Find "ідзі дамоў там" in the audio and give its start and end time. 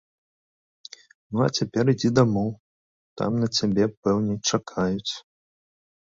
1.93-3.31